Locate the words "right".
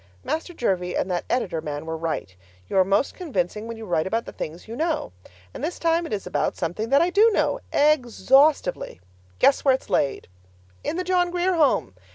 1.95-2.35